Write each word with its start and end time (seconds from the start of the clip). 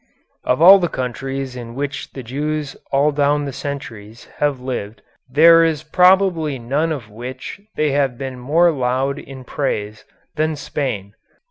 Of 0.43 0.63
all 0.63 0.79
the 0.79 0.87
countries 0.89 1.55
in 1.55 1.75
which 1.75 2.13
the 2.13 2.23
Jews 2.23 2.75
all 2.91 3.11
down 3.11 3.45
the 3.45 3.53
centuries 3.53 4.25
have 4.37 4.59
lived 4.59 5.03
there 5.29 5.63
is 5.63 5.83
probably 5.83 6.57
none 6.57 6.91
of 6.91 7.11
which 7.11 7.61
they 7.75 7.91
have 7.91 8.17
been 8.17 8.39
more 8.39 8.71
loud 8.71 9.19
in 9.19 9.43
praise 9.43 10.03
than 10.35 10.55
Spain. 10.55 11.13